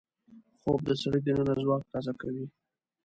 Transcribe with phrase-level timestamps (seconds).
[0.61, 2.45] خوب د سړي دننه ځواک تازه کوي